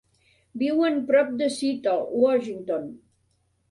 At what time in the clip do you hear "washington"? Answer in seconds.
2.27-2.95